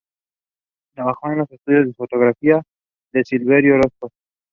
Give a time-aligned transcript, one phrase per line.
[0.95, 2.63] The island has machine gun
[3.13, 4.15] nests and rifle pits.